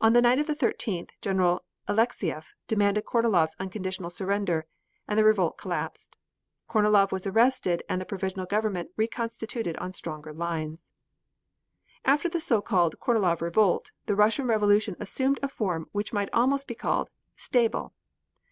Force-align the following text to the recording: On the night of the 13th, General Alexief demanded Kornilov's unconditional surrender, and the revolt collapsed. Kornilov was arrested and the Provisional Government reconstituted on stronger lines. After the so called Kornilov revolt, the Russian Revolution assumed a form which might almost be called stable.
On 0.00 0.12
the 0.12 0.22
night 0.22 0.38
of 0.38 0.46
the 0.46 0.54
13th, 0.54 1.10
General 1.20 1.64
Alexief 1.88 2.54
demanded 2.68 3.04
Kornilov's 3.04 3.56
unconditional 3.58 4.08
surrender, 4.08 4.66
and 5.08 5.18
the 5.18 5.24
revolt 5.24 5.58
collapsed. 5.58 6.16
Kornilov 6.70 7.10
was 7.10 7.26
arrested 7.26 7.82
and 7.88 8.00
the 8.00 8.04
Provisional 8.06 8.46
Government 8.46 8.90
reconstituted 8.96 9.76
on 9.78 9.92
stronger 9.92 10.32
lines. 10.32 10.90
After 12.04 12.28
the 12.28 12.38
so 12.38 12.62
called 12.62 13.00
Kornilov 13.00 13.40
revolt, 13.40 13.90
the 14.06 14.14
Russian 14.14 14.46
Revolution 14.46 14.94
assumed 15.00 15.40
a 15.42 15.48
form 15.48 15.88
which 15.90 16.12
might 16.12 16.28
almost 16.32 16.68
be 16.68 16.76
called 16.76 17.10
stable. 17.34 17.94